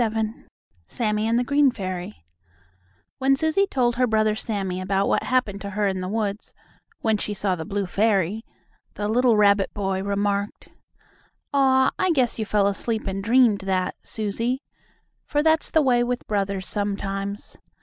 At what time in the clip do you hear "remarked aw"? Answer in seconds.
10.01-11.91